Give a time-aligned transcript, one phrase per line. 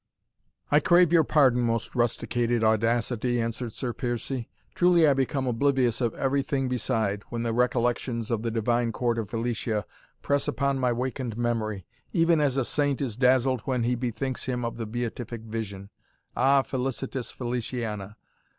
[0.71, 6.15] "I crave your pardon, most rusticated Audacity," answered Sir Piercie; "truly I become oblivious of
[6.15, 9.85] every thing beside, when the recollections of the divine court of Felicia
[10.23, 14.65] press upon my wakened memory, even as a saint is dazzled when he bethinks him
[14.65, 15.91] of the beatific vision.
[16.35, 18.17] Ah, felicitous Feliciana!